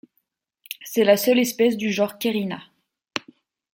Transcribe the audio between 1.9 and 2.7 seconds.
genre Cairina.